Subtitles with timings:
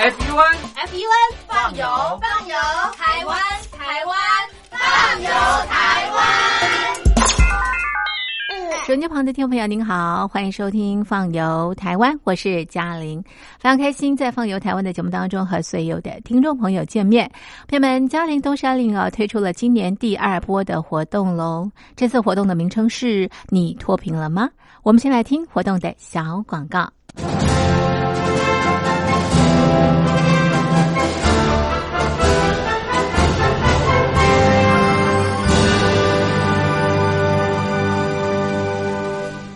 [0.00, 0.56] FUN
[0.88, 1.84] FUN 放油
[2.22, 2.56] 放油，
[2.96, 3.38] 台湾
[3.70, 4.16] 台湾
[4.70, 4.80] 放
[5.20, 5.28] 油
[5.68, 6.18] 台湾。
[8.86, 13.22] 手机旁的听众朋友，您好，欢迎收听《放游台湾》，我是嘉玲，
[13.58, 17.30] 非常开心在《放游台湾》的节目当中和所有的听众朋友见面。
[17.68, 24.48] 朋友们，嘉玲东山岭啊推出了今年第二波的活动喽，这次活动的名称是你脱贫了吗？
[24.82, 26.90] 我们先来听活动的小广告。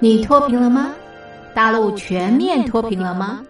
[0.00, 0.92] 你脱贫了吗？
[1.54, 3.40] 大陆全面脱贫了吗？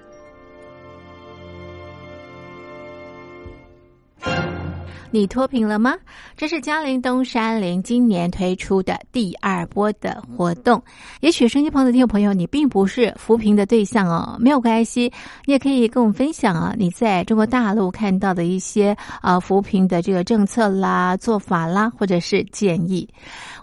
[5.10, 5.94] 你脱贫了吗？
[6.37, 10.82] 这是嘉陵东山林今年推出的第二波的活动。
[11.20, 15.10] 也许声音旁的听众朋友，你并不是扶贫的对象哦，没有关系，
[15.46, 23.08] 你也可以跟我们分享啊，你在中国大陆看到的一些啊扶贫的这个政策啦、做法啦，或者是建议。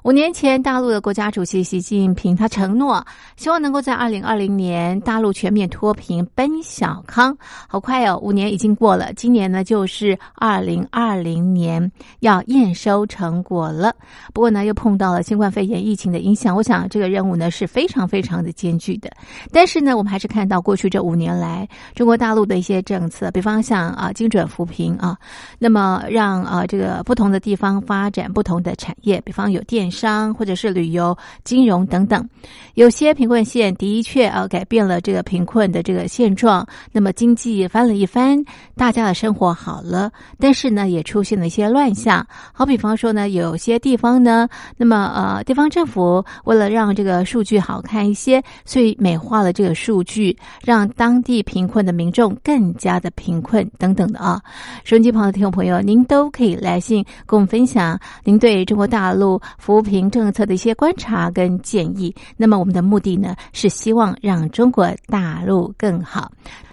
[0.03, 3.05] 五年前，大陆的国家主席习近平他承诺，
[3.37, 7.35] 希望能够在二零二零年大陆全面脱贫奔小康。
[7.67, 13.93] 好快哦，五年已经过了，今年呢就是二零二零明年要验收成果了。
[14.33, 19.11] 不过呢，又碰到了新冠肺炎疫情的影响，我想这个任务呢是非常非常的艰巨的。
[19.51, 25.17] 但是呢，我们还是看到过去这五年来中国大陆的一些政策，比方像啊精准扶贫啊，
[25.59, 29.89] 那么让啊这个不同的地方发展不同的产业，比方有电。
[29.95, 32.27] 商或者是旅游、金融等等，
[32.73, 38.43] 有些贫困县的确啊改变了这个贫困的这个现状，那么经济翻了一番，
[38.75, 40.11] 大家的生活好了。
[40.37, 42.25] 但是呢，也出现了一些乱象。
[42.53, 54.41] 好比方说呢，有些地方呢，那么呃，地方政府为了让这个数据好看一些，所以美化了这个数据，让当地贫困的民众更加的贫困等等的啊。
[54.85, 60.05] 收音机旁的听众朋友，您都可以来信跟我们分享您对中国大陆扶贫。
[60.05, 66.31] 政策的一些观察跟建议，那么我们的目的呢，是希望让中国大陆更好。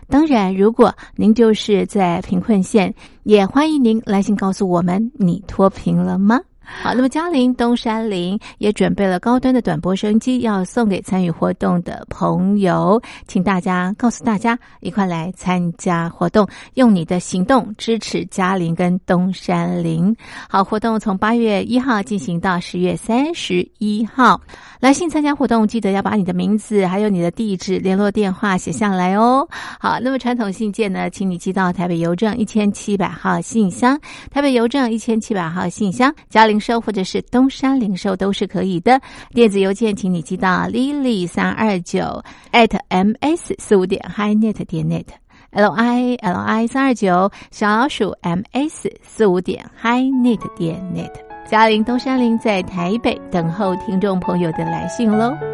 [0.08, 6.40] 当然，如果您就是在贫困县，也欢迎您来信告诉我们，你脱贫了吗？
[6.64, 20.14] 好，那么嘉陵东山林也准备了高端的短波收音机，要送给参与活动的朋友，请大家告诉大家，一块来参加活动，用你的行动支持嘉陵跟东山林。
[20.49, 24.41] 好，活动从八月一号进行到十月三十一号。
[24.81, 29.47] 来信参加活动，记得要把你的名字还有你的地址、联络电话写下来哦。
[29.79, 34.00] 好，那么传统信件呢，请你寄到台北邮政一千七百号信箱，
[34.31, 39.00] 台北邮政一千七百号信箱，嘉零售或者是东山零售都是可以的。
[39.31, 42.22] 电子邮件，请你寄到 lily 三二九
[42.52, 50.40] at ms 四五点 hi net 点 net，l i l i 三二九小老鼠 ms 四五点 hi net
[50.54, 51.10] 点 net。
[51.49, 55.51] 嘉陵东山林在台北等候听众朋友的来信喽。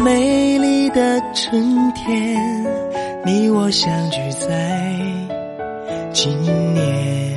[0.00, 2.66] 美丽的春天，
[3.24, 4.94] 你我相聚在
[6.12, 7.36] 今年。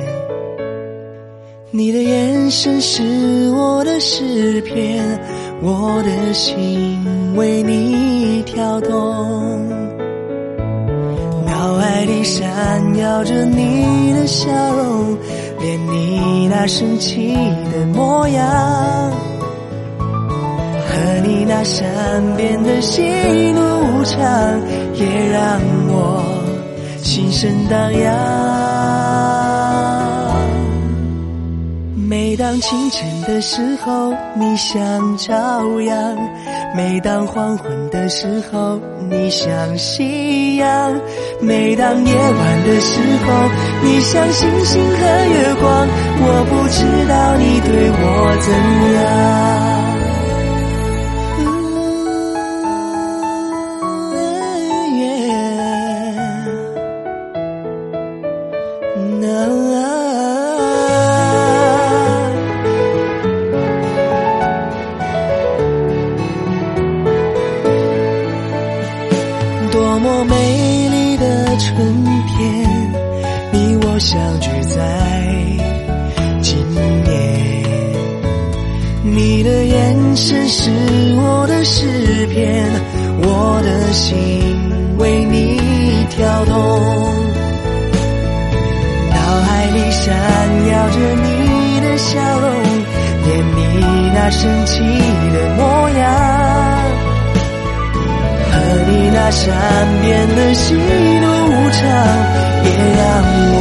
[1.70, 5.02] 你的眼神是我的诗篇，
[5.60, 8.92] 我的心为你跳动。
[11.46, 15.16] 脑海里闪耀着你的笑容，
[15.60, 17.34] 连你那生气
[17.72, 19.12] 的模样，
[20.92, 21.82] 和你那善
[22.36, 23.02] 变的喜
[23.52, 23.60] 怒
[23.98, 24.20] 无常，
[24.94, 25.58] 也让
[25.88, 26.22] 我
[27.02, 28.12] 心神荡漾。
[31.94, 36.14] 每当清晨的时候，你像朝阳；
[36.76, 40.92] 每当黄昏的时候，你像夕阳；
[41.40, 43.48] 每当夜晚的时候，
[43.82, 45.88] 你像星星和月光。
[46.24, 48.52] 我不知道你对我怎
[48.94, 49.71] 样。
[80.22, 80.70] 神是
[81.16, 81.84] 我的诗
[82.28, 82.64] 篇，
[83.24, 84.14] 我的心
[84.96, 85.58] 为你
[86.10, 86.54] 跳动，
[89.10, 90.14] 脑海里闪
[90.70, 92.46] 耀着你的笑容，
[93.24, 93.58] 念你
[94.14, 94.78] 那神奇
[95.32, 96.00] 的模样，
[98.52, 98.54] 和
[98.88, 99.50] 你那善
[100.02, 101.82] 变的喜怒无常，
[102.62, 103.02] 也让
[103.54, 103.58] 我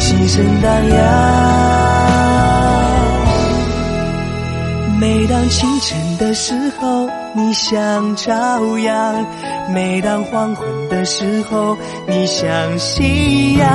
[0.00, 2.03] 心生荡漾。
[5.04, 9.22] 每当清晨的时候，你像朝阳；
[9.70, 11.76] 每当黄昏的时候，
[12.08, 13.68] 你像夕阳；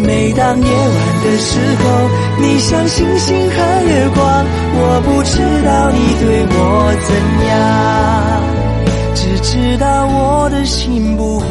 [0.00, 2.08] 每当夜晚的时候，
[2.40, 4.46] 你像星星和月光。
[4.76, 6.56] 我不知道你对我
[7.04, 7.12] 怎
[7.46, 8.42] 样，
[9.14, 11.44] 只知道我的心不会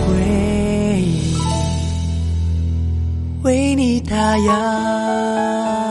[3.43, 5.83] 为你打烊。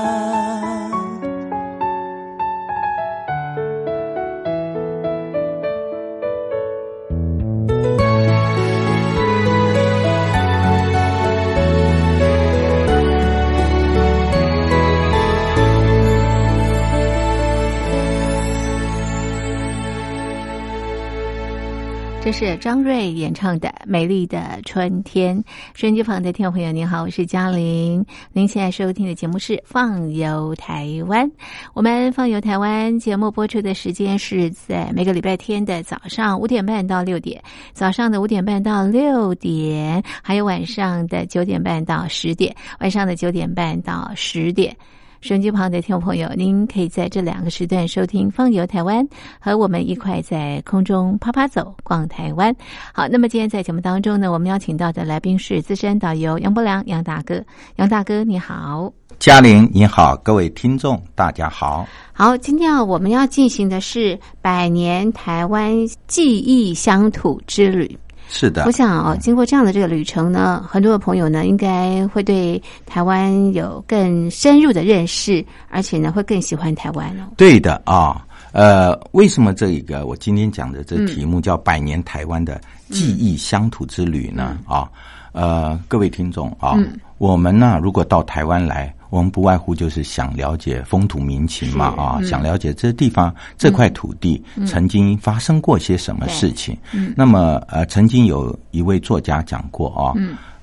[22.44, 25.38] 是张瑞演唱的《美丽的春天》。
[25.74, 28.04] 收音机旁的听众朋友，您好，我是嘉玲。
[28.32, 31.24] 您现在收听的节目是《放游台湾》。
[31.72, 37.40] 我们《放游台湾》节目播出的时间是在每个礼拜天的早上五点半到六点，
[37.72, 44.76] 早上的五点半到六点，还有晚上的九点半到十点，晚上的九点半到十点。
[45.22, 49.06] 手机旁的听众朋友，您可以在这两个时段收听《放游台湾》，
[49.38, 52.52] 和我们一块在空中啪啪走、逛台湾。
[52.92, 57.40] 好，那么今天在节目当中呢，我们邀请到的来宾是资深导游杨伯良杨大哥。
[57.76, 61.86] 杨大哥，你好，嘉玲，你好，各位听众，大家好。
[62.12, 65.72] 好，今天啊，我们要进行的是百年台湾
[66.08, 67.96] 记忆乡土之旅。
[68.34, 77.24] 是的，我想哦，经过这样的这个旅程呢，很多的朋友呢，应该会对台湾有更深入的认识，而且呢，会更喜欢台湾哦。
[77.36, 82.58] 对的啊，呃，为什么这一个我今天讲的这题目叫“百年台湾的
[82.88, 84.58] 记忆乡土之旅”呢？
[84.66, 84.88] 啊，
[85.32, 86.74] 呃，各位听众啊，
[87.18, 88.92] 我们呢，如果到台湾来。
[89.12, 96.74] 我们不外乎就是想了解风土民情嘛，啊，想了解这地方这块土地曾经发生过些什么事情。
[97.14, 100.16] 那么，呃，曾经有一位作家讲过啊，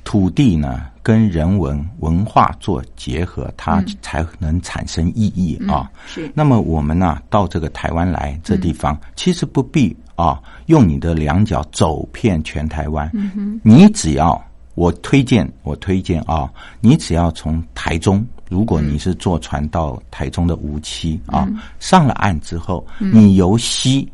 [0.04, 5.88] 土地呢跟人文文化做结合，它才能产生意义啊。
[6.08, 6.32] 是。
[6.34, 13.08] 那么我们呢，到这个台湾来这地方，其实不必啊，用你的两脚走遍全台湾。
[13.62, 14.44] 你只要
[14.80, 18.26] 我推荐，我推荐啊，你只要从台中。
[18.48, 21.46] 如果你是坐船到台中的无期啊，
[21.82, 24.10] 上了岸之后，你由西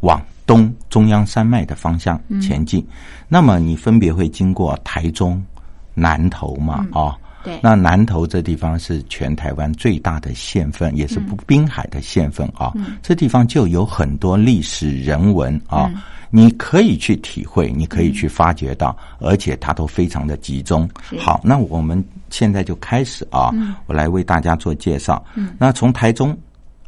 [0.00, 2.86] 往东中央山脉的方向前进，
[3.28, 5.42] 那么你分别会经过台中、
[5.94, 7.16] 南投嘛啊？
[7.44, 12.72] 对，那南投这地方是全台湾最大的县份，也是不滨海的县份啊。
[13.02, 15.90] 这地方就有很多历史人文啊。
[16.32, 20.88] 你可以去体会，你可以去发掘到，而且它都非常的集中。
[21.18, 23.50] 好，那我们现在就开始啊，
[23.86, 25.24] 我来为大家做介绍。
[25.58, 26.38] 那从台中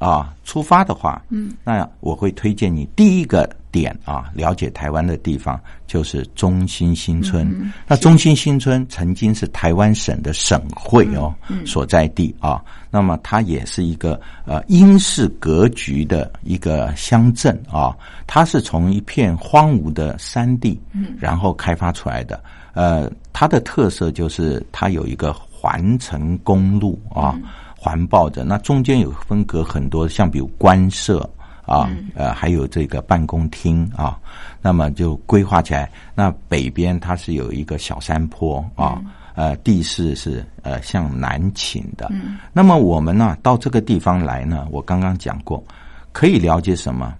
[0.02, 3.48] 啊出发的话，嗯那我会推荐你第一个。
[3.72, 7.72] 点啊，了解台湾的地方就是中心新村。
[7.88, 12.62] 那中心新村曾经是台湾省的省会哦所在地啊。
[12.90, 17.96] 那么它也是一个呃英式格局的一个乡镇啊。
[18.26, 22.44] 它是从一片荒芜的山地，嗯然后开发出来的。
[22.74, 27.40] 呃，它的特色就是它有一个环城公路啊，
[27.82, 28.44] 环抱着。
[28.44, 31.28] 那中间有分隔很多，像比如官舍。
[31.64, 34.18] 啊，呃，还有这个办公厅啊，
[34.60, 35.88] 那么就规划起来。
[36.12, 39.00] 那北边它是有一个小山坡啊，
[39.36, 42.08] 呃，地势是呃向南倾的。
[42.10, 45.62] 嗯，那么我们呢到这个地方来呢，我刚刚讲过，
[46.10, 47.14] 可以了解什么？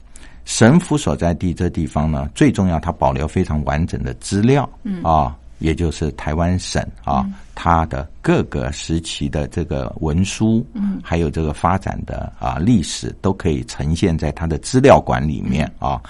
[0.44, 4.68] 神府所在地这地方呢，最重要，它保留非常完整的资料。
[4.82, 5.38] 嗯啊。
[5.62, 16.02] 也就是台湾省啊，它的各个时期的这个文书，嗯，还有这个发展的啊历史，都可以呈现在它的资料馆里面啊。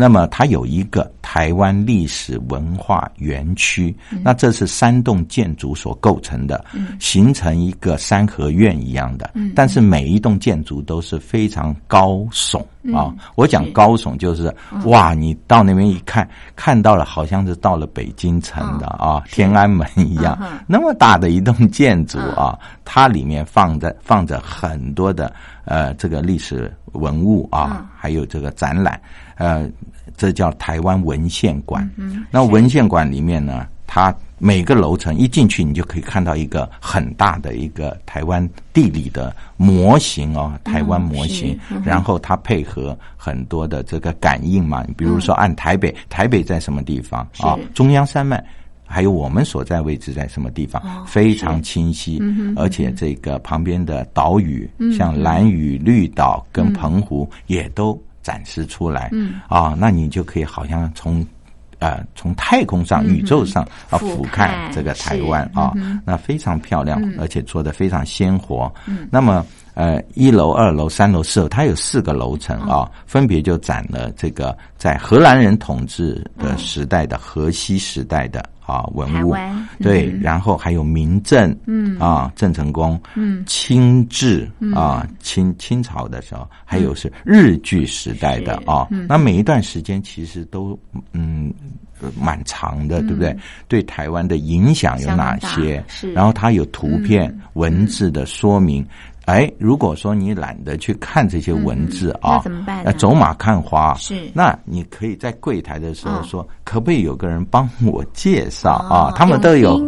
[0.00, 6.64] 那么它有一个台湾历史文化园区，那这是三栋建筑所构成的，
[7.00, 9.28] 形成一个三合院一样的。
[9.56, 13.14] 但是每一栋建筑都是非常高耸啊！
[13.34, 14.54] 我讲高耸就是
[14.84, 25.32] 哇，你到那边一看，看到了好像是到了北京城的啊，天安门一样那么大的一栋建筑啊，它里面放着放着很多的
[25.64, 29.00] 呃这个历史文物啊，还有这个展览。
[29.36, 29.70] 呃，
[30.16, 31.88] 这叫台湾文献馆。
[31.96, 41.58] 嗯，那文献馆里面呢，它每个楼层一进去，你就可以看到一个很大的一个台湾地理的模型哦，台湾模型。
[41.84, 47.58] 然后它配合很多的这个感应嘛，比如说按台北，台北在什么地方啊？
[47.74, 48.42] 中央山脉
[48.86, 52.22] 还有我们所在位置在什么地方，哦非常清晰。
[52.56, 59.10] 而且这个旁边的岛屿，像蓝屿、绿岛跟澎湖也都展示出来。
[59.12, 61.26] 嗯啊，那你就可以好像从。
[61.78, 68.72] 呃，从太空上、宇宙上啊俯俯瞰瞰这个台湾啊嗯，那非常漂亮，而且做的非常鲜活。
[68.86, 69.08] 嗯。
[69.10, 69.44] 那么
[69.74, 79.34] 呃，一楼、二楼、三楼、四楼，它有四个楼层啊，分别就展了这个在荷兰人统治的时代的荷西时代的啊文物，
[79.80, 90.78] 对，嗯然后还有明郑，嗯啊，郑成功，嗯清治啊，清清朝的时候，还有是日据时代的啊嗯，那每一段时间其实都
[91.12, 91.52] 嗯。
[92.00, 93.36] 呃蛮长的，对不对？
[93.66, 95.84] 对台湾的影响有哪些？
[95.88, 98.86] 是然后它有图片、嗯文字的说明。
[99.28, 104.30] 哎，如果说你懒得去看这些文字嗯那啊，怎么办走马看花，是。
[104.32, 109.14] 那你可以在柜台的时候嗯说，可不可以有个人帮我介绍哦啊？
[109.14, 109.78] 他们都有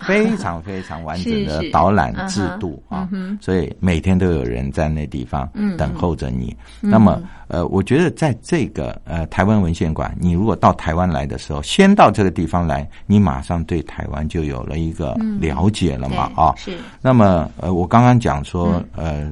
[0.00, 6.54] 非常非常完整的导览制度 啊嗯，所以每天都有人在那地方嗯等候着你。
[6.80, 16.52] 那么呃，我觉得在这个呃台湾文献馆，你如果到台湾来的时候，先到这个地方来，你马上对台湾就有了一个了解了嘛啊。
[16.64, 16.78] 对是。
[17.00, 19.30] 那么呃，我刚刚讲说呃。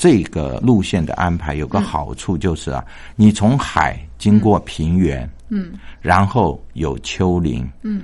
[0.00, 2.84] 这个路线的安排有个好处就是啊，
[3.16, 5.72] 你从海经过平原，嗯。
[6.00, 8.02] 然后有丘陵，嗯。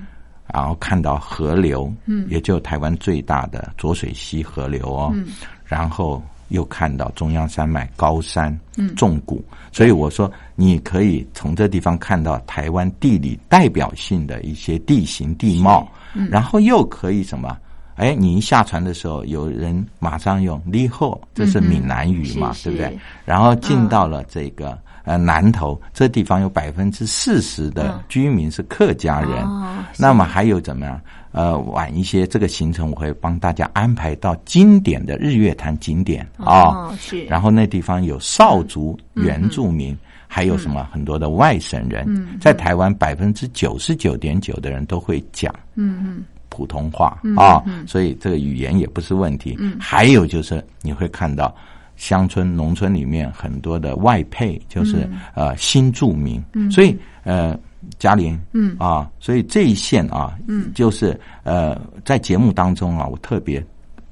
[0.52, 2.26] 然后看到河流，嗯。
[2.28, 5.28] 也就台湾最大的浊水溪河流哦，嗯。
[5.64, 8.92] 然后又看到中央山脉高山，嗯。
[8.96, 16.28] 重谷，所以我说你可以从这地方看到台湾地理代表性的一些地形地貌，嗯。
[16.28, 17.56] 然后又可以什么？
[17.96, 22.98] 哎，你一下船的时候，有人马上用“立后”，这是闽南语嘛，对不对？
[23.24, 29.44] 然后进到了这个、呃南头，这地方有百分之四十的嗯居民是客家人。
[29.44, 31.00] 哦那么还有怎么样？
[31.30, 39.96] 呃，晚一些这个行程我会帮大家安排到经典的日月潭景点啊、哦是然后那地方有少族原住民。
[40.26, 47.84] 还有什么很多的外省人，嗯在台湾百分之九十九点九的人都会讲嗯嗯普通话嗯啊，嗯。
[47.86, 49.56] 所以这个语言也不是问题。
[49.58, 49.76] 嗯。
[49.80, 51.52] 还有就是你会看到
[51.96, 56.70] 乡村、农村里面很多的外配，就是、呃新住民，嗯。
[56.70, 57.58] 所以呃
[57.98, 58.76] 嘉玲，嗯。
[58.78, 60.70] 啊，所以这一线啊，嗯。
[60.74, 63.64] 就是呃在节目当中啊，我特别。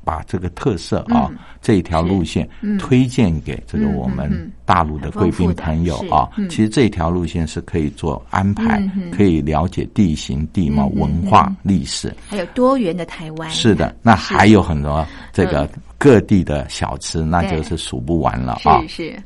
[0.05, 2.79] 把这个特色啊，嗯这一条路线嗯。
[2.79, 12.13] 推荐给这个嗯我们大陆的贵宾朋友啊其实这条路线是可以做安排可以了解地形地貌、文化嗯、历史。
[12.29, 18.81] 还有多元的台湾，是的，那还有很多这个各地的小吃，那就是数不完了啊。
[18.83, 19.23] 是是，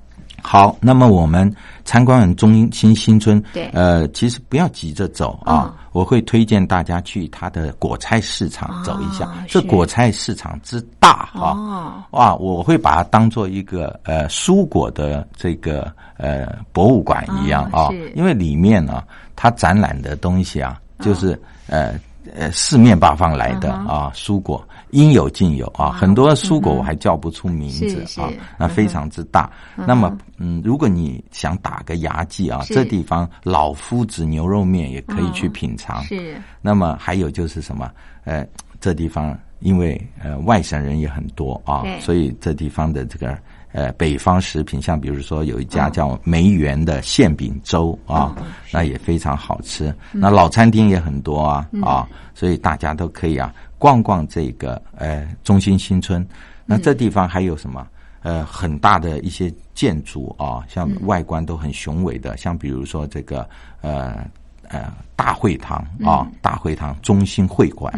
[0.48, 1.52] 好，那么我们
[1.84, 3.68] 参观完中心新村，对。
[3.72, 9.24] 呃，其实不要急着走啊，嗯我会推荐大家去它的果菜市场走一下。
[9.24, 12.04] 哦这是果菜市场之大啊，哦。
[12.12, 19.02] 哇，我会把它当做一个呃蔬果的这个呃博物馆一样啊，哦因为里面呢、
[19.34, 21.98] 它展览的东西啊，就是、呃
[22.34, 24.66] 呃四面八方来的嗯啊蔬果。
[24.90, 29.50] 应有尽有啊，很多蔬果我还叫不出名字啊，那非常之大。
[29.74, 36.02] 那么，嗯，如果你想打个牙祭啊，这地方老夫子牛肉面也可以去品尝。
[36.04, 37.90] 是那么还有就是什么？
[38.24, 38.46] 呃，
[38.80, 43.36] 这地方因为呃外省人也很多啊，所以这地方的这个
[43.76, 48.36] 呃北方食品，像比如说有一家哦叫梅园的馅饼粥啊，哦
[48.72, 49.94] 那也非常好吃。
[50.12, 56.26] 那老餐厅也很多啊、嗯啊，所以大家都可以啊逛逛这个呃中心新村。
[56.64, 57.86] 那这地方还有什么？
[58.22, 63.48] 呃，很大的一些建筑啊，像嗯外观都很雄伟的，像比如说这个
[63.82, 64.26] 呃
[64.70, 67.92] 呃大会堂啊，大会堂中心会馆，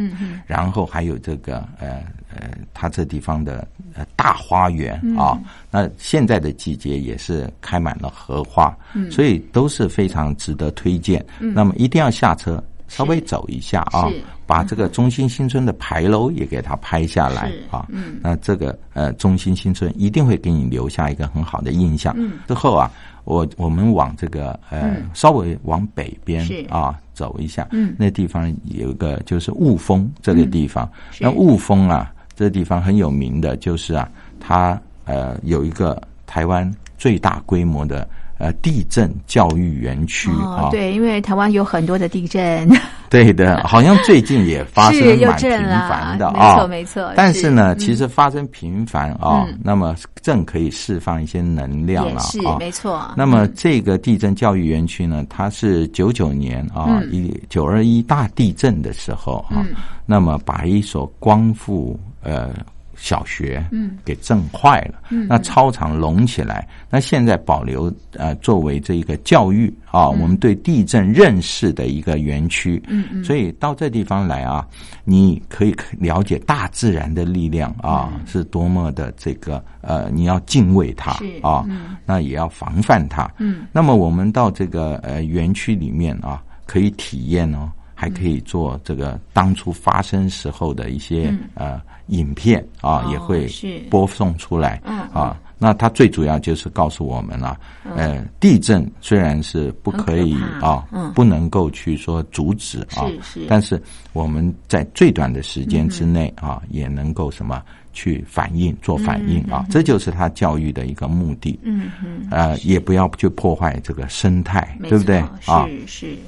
[0.47, 2.03] 然后还有这个呃
[2.35, 5.39] 呃，它这地方的呃大花园啊，
[5.71, 8.77] 那现在的季节也是开满了荷花，
[9.11, 11.25] 所以都是非常值得推荐。
[11.39, 12.63] 那么一定要下车。
[12.89, 14.11] 稍微走一下啊，
[14.47, 17.87] 把这个中心新村的牌楼也给它拍下来啊。
[17.89, 18.19] 嗯。
[18.23, 22.13] 那这个呃中心新村一定会给你留下一个很好的印象。
[22.17, 22.33] 嗯。
[22.49, 22.91] 之后啊，
[23.25, 25.11] 我我们往这个呃、嗯。
[25.15, 27.95] 稍微往北边啊走一下，嗯。
[27.99, 30.91] 那地方有一个就是雾峰这个地方。
[31.21, 33.95] 那雾峰啊，这个地方很有名的就是。
[33.95, 40.69] 啊，它呃有一个台湾最大规模的呃地震教育园区啊。
[40.71, 42.69] 对，因为台湾有很多的地震。
[43.11, 45.49] 对的，好像最近也发 生蛮频
[45.89, 47.13] 繁的啊，没错没错。
[47.17, 53.11] 但是呢，其实发生频繁啊，那么正可以释放一些能量了啊，没错。
[53.17, 59.65] 那么这个地震教育园区呢，它是九九年啊，一九二一大地震的时候啊，
[60.05, 62.51] 那么把一所光复呃。
[62.99, 74.67] 小学，嗯，给震坏了，嗯，那操场隆起来，那现在保留呃作为这一个教育啊，我们对地震认识的一个园区，嗯嗯，所以到这地方来啊，
[75.05, 81.65] 你可以了解大自然的力量啊，是多么的这个呃，你要敬畏它啊，
[82.05, 87.71] 那也要防范它，嗯，那么我们到这个呃园区里面啊，可以体验哦。
[88.01, 93.49] 还可以做这个当初发生时候的一些呃影片啊，也会
[93.91, 94.81] 播送出来
[95.13, 95.37] 啊。
[95.59, 97.59] 那它最主要就是告诉我们了，
[97.97, 103.03] 呃，地震虽然是不可以啊，不能够去说阻止啊，
[103.49, 103.83] 但是
[104.13, 107.61] 我们在最短的时间之内啊，也能够什么
[107.93, 111.59] 去反应做反应啊，这就是他教育的一个目的。
[111.65, 115.19] 嗯嗯，呃，也不要去破坏这个生态，对不对？
[115.45, 115.67] 啊？
[115.67, 116.19] 是是。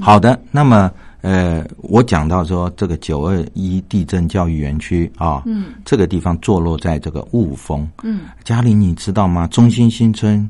[0.00, 9.44] 好的，那么呃，我讲到说这个九二一地震教育园区啊，嗯，这个地方坐落在这个雾峰，嗯，嘉玲你知道吗？
[9.48, 10.48] 中心新村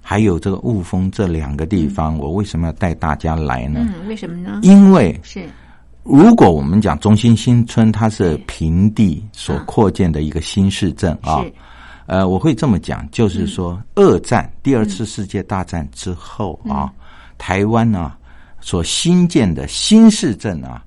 [0.00, 3.86] 还有这个雾峰这两个地方，我为什么要带大家来呢？
[3.86, 4.60] 嗯，为什么呢？
[4.62, 5.46] 因为是。
[6.02, 11.44] 如果我们讲中心新村，它是平地所扩建的一个新市镇啊，
[12.06, 16.90] 呃，我会这么讲，就是说二战第二次世界大战之后啊，
[17.36, 18.14] 台湾呢。
[18.66, 20.82] 所新建的新市镇啊，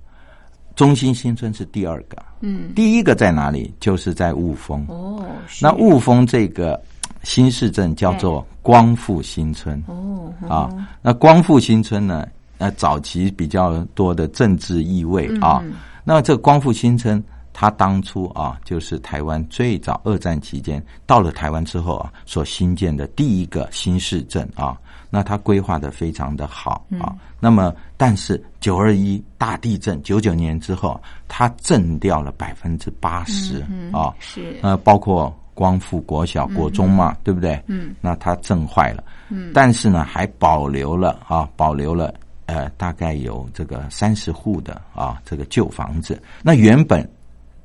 [0.76, 3.74] 中心新村是第二个，嗯，第一个在哪里？
[3.80, 5.26] 就是在雾峰哦。
[5.62, 6.78] 那雾峰这个
[7.24, 10.70] 新市镇叫做光复新村哦啊。
[11.02, 12.28] 那光复新村呢？
[12.58, 15.64] 那，早期比较多的政治意味啊。
[16.04, 24.78] 那这光复新村，它当初啊，就是台湾最早二战期间到了台湾之后啊，所新建的第一个新市镇啊。
[25.10, 34.58] 那它规划的非常的好啊，那么但是九二一大地震九九年之后，它震掉了百分之八十啊，是。
[34.62, 37.62] 呃包括光复国小国中嘛，对不对？
[37.68, 42.14] 嗯，那它震坏了，嗯，但是呢还保留了啊，保留了
[42.46, 47.08] 呃大概有这个三十户的啊这个旧房子，那原本。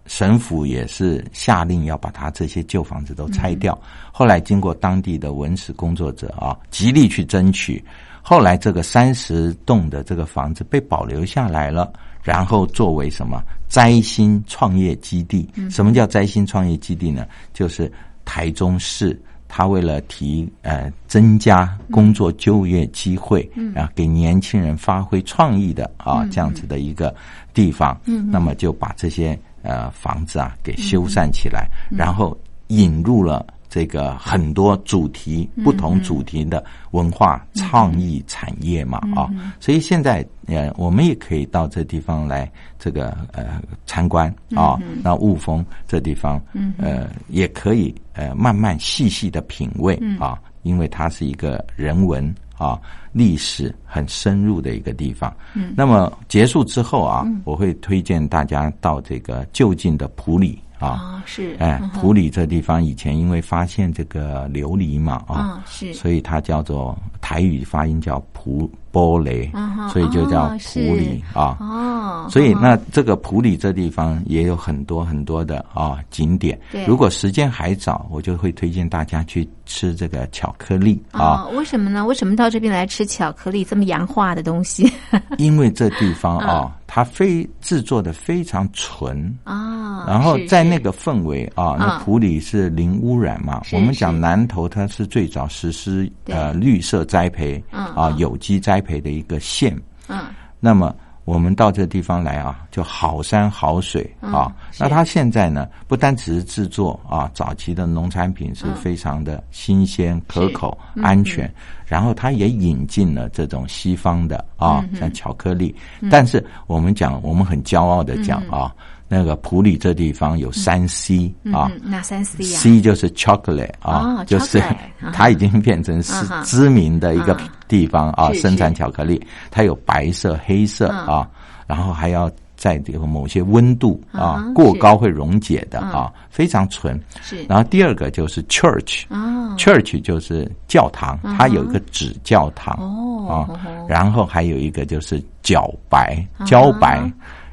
[0.06, 3.78] 省府也是下令要把他这些旧房子都拆掉。
[4.12, 7.82] 后来经过当地的文史工作者啊，极力去争取，
[8.22, 11.90] 后来这个三十栋的这个房子被保留下来了，
[12.22, 15.48] 然后作为什么摘星创业基地？
[15.70, 17.26] 什么叫摘星创业基地呢？
[17.54, 17.90] 就是
[18.26, 27.12] 台中市他为了提呃增加工作就业机会，啊，给年轻人发挥创意的啊这样子的一个
[27.54, 27.98] 地方。
[28.30, 29.36] 那么就把这些。
[29.64, 42.48] 呃，房子啊，给修缮起来，然后引入了这个很多主题、不同主题的文化创意产业嘛，啊，所以现在呃，我们也可以到这地方来
[42.78, 46.40] 这个呃参观啊，那雾峰这地方，
[46.78, 52.32] 呃，也可以呃慢慢细细的品味啊，因为它是一个人文。
[52.56, 52.80] 啊，
[53.12, 55.34] 历史很深入的一个地方。
[55.54, 68.70] 嗯，那么结束之后啊，我会推荐大家到这个就近的普里啊，是哎，普里这地方以前因为发现这个琉璃嘛啊，是，所以它叫做台语发音叫普。
[68.94, 69.50] 玻璃，
[69.90, 71.56] 所以就叫普里啊。
[71.58, 76.56] 哦，所以那这个普里这地方也有很多很多的啊景点。
[76.86, 81.46] 如果时间还早，我就会推荐大家去吃这个巧克力啊。
[81.48, 82.06] 为什么呢？
[82.06, 84.88] 为什么到这边来吃巧克力这么洋化的东西？
[85.38, 90.04] 因为这地方啊，它非制作的非常纯啊。
[90.06, 93.60] 然后在那个氛围啊，那普里是零污染嘛。
[93.72, 98.80] 我们讲南投，它是最早实施呃绿色栽培啊，有机栽。
[98.84, 99.74] 培的一个县，
[100.08, 100.26] 嗯，
[100.60, 104.54] 那么我们到这个地方来啊，就好山好水啊。
[104.78, 111.52] 那它现在呢，不单只是制作啊，早期的农产品是非常的新鲜、可口、安全，
[111.86, 115.74] 然后它也引进了这种西方的啊，像巧克力。
[116.10, 118.74] 但是我们讲，我们很骄傲的讲啊。
[119.06, 124.62] 那个普里这地方有三 C 啊，哪三 C 啊？C 就是 chocolate 啊，就是
[125.12, 127.36] 它已经变成是知名的一个
[127.68, 129.24] 地方啊，生产巧克力。
[129.50, 131.28] 它有白色、黑色啊，
[131.66, 135.90] 然后还要在这个某些温度啊啊过高会溶解的嗯。
[135.90, 136.98] 啊，非常纯。
[137.20, 137.44] 是。
[137.48, 139.54] 然后第二个就是 church，哦。
[139.58, 147.12] church 就是教堂，它有一个纸教堂哦啊然后还有一个就是茭白啊茭白啊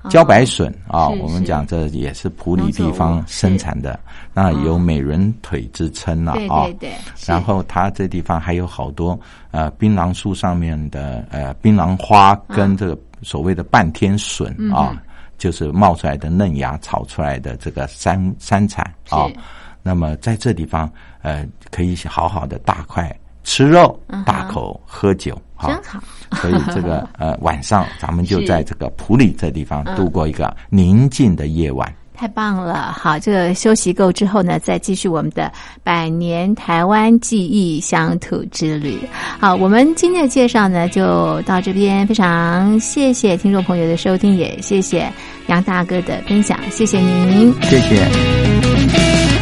[0.10, 4.00] 茭白笋啊，是我们讲这也是普里农作物地方生产的，
[4.34, 6.74] 那有美人腿之称了啊对。
[6.74, 6.94] 对，对
[7.26, 9.20] 然后它这地方还有好多
[9.52, 15.02] 呃槟榔树上面的呃槟榔花跟这个所谓的半天笋嗯啊，
[15.38, 19.36] 就是冒出来的嫩芽炒出来的这个山山产啊是。
[19.84, 25.51] 那么在这地方呃可以好好的大块吃肉大口喝酒啊。
[25.68, 26.00] 真好，
[26.42, 31.92] 所以这个呃晚上咱们就在这个普里这地方嗯度过一个 宁静的夜晚。
[32.14, 32.92] 太棒了！
[32.96, 35.52] 好，这个休息够之后呢，再继续我们的
[35.84, 39.00] 百年台湾记忆乡土之旅。
[39.40, 45.12] 好，我们今天的介绍呢就到这边，非常谢谢听众朋友的收听，也谢谢
[45.48, 47.52] 杨大哥的分享，谢谢您。
[47.64, 49.41] 谢谢。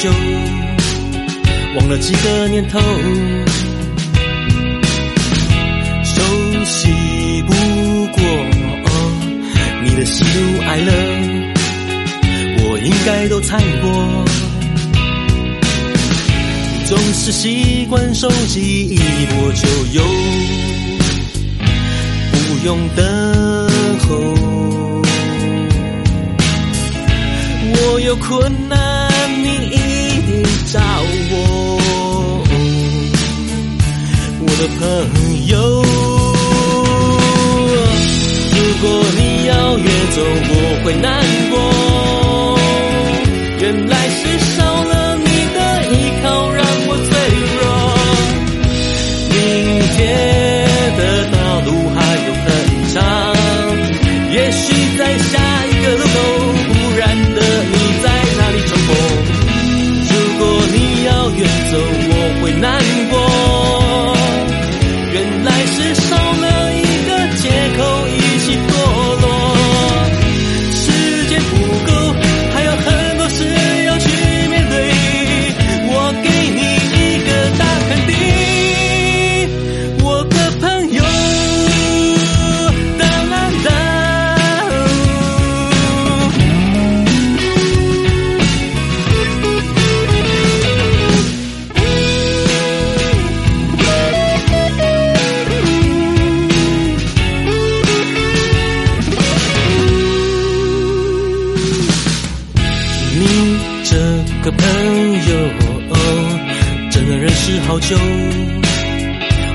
[0.00, 0.10] 久，
[1.76, 2.80] 忘了几个年头，
[6.02, 6.22] 熟
[6.64, 6.88] 悉
[7.46, 8.22] 不过、
[8.84, 8.88] 哦
[9.84, 10.90] 你的喜怒哀乐，
[12.62, 14.24] 我应该都猜过。
[16.86, 20.02] 总是习惯手机一拨就有，
[22.32, 23.04] 不用等
[23.98, 24.08] 候。
[27.72, 28.78] 我有困难，
[34.60, 35.56] 的朋友。
[38.52, 41.08] 如果你要远走，我会难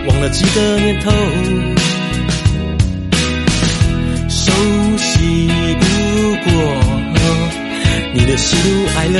[0.08, 1.12] 忘了几个年头，
[4.30, 4.52] 熟
[4.98, 5.48] 悉
[5.80, 5.86] 不
[6.44, 6.52] 过
[8.14, 9.20] 你的喜怒哀乐，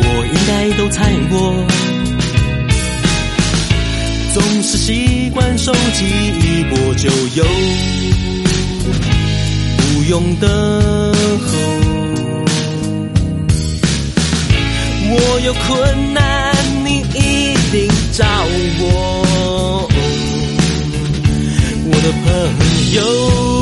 [0.00, 1.66] 我应该都猜过。
[4.34, 7.44] 总是习惯手机一拨就有，
[9.78, 11.48] 不用等候。
[15.10, 16.54] 我有困难，
[18.12, 18.24] 找
[18.78, 19.98] 过
[21.84, 23.57] 我的朋友。